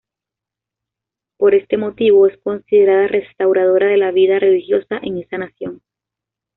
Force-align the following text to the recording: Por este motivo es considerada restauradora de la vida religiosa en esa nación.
Por 1.37 1.53
este 1.53 1.77
motivo 1.77 2.25
es 2.25 2.35
considerada 2.39 3.05
restauradora 3.07 3.85
de 3.85 3.97
la 3.97 4.09
vida 4.09 4.39
religiosa 4.39 4.97
en 4.99 5.19
esa 5.19 5.37
nación. 5.37 5.83